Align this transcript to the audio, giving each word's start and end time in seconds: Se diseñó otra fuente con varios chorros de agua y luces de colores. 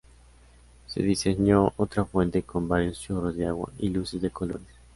Se 0.87 1.03
diseñó 1.03 1.73
otra 1.77 2.05
fuente 2.05 2.41
con 2.41 2.67
varios 2.67 2.99
chorros 2.99 3.35
de 3.37 3.45
agua 3.45 3.71
y 3.77 3.89
luces 3.89 4.19
de 4.19 4.31
colores. 4.31 4.65